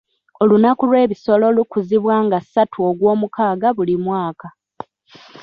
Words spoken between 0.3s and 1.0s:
Olunaku